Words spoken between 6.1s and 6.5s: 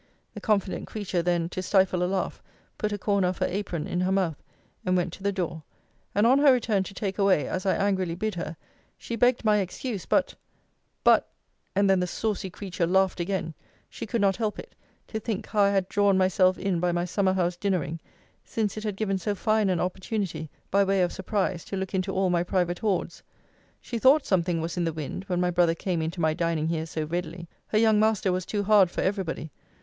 and on